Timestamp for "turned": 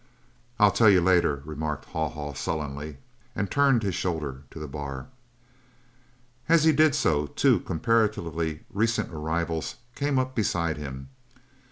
3.51-3.83